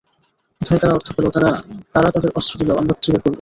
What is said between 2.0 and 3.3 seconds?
তাদের অস্ত্র দিল, আমরা খুঁজে বের করব।